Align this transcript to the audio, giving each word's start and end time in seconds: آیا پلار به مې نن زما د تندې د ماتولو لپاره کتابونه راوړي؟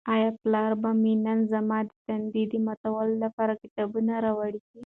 آیا 0.13 0.29
پلار 0.41 0.71
به 0.81 0.89
مې 1.01 1.13
نن 1.25 1.39
زما 1.51 1.77
د 1.89 1.91
تندې 2.05 2.43
د 2.51 2.53
ماتولو 2.67 3.15
لپاره 3.25 3.53
کتابونه 3.63 4.13
راوړي؟ 4.25 4.59